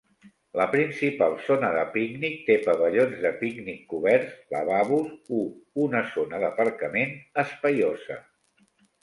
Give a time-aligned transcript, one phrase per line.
[0.59, 5.43] La principal zona de pícnic té pavellons de pícnic coberts, lavabos, u
[5.85, 8.21] una zona d'aparcament espaiosa.